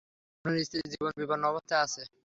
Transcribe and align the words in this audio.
আপনার 0.35 0.63
স্ত্রীর 0.65 0.91
জীবন 0.91 1.11
বিপন্ন 1.19 1.43
অবস্থায় 1.51 1.83
আছে! 1.85 2.01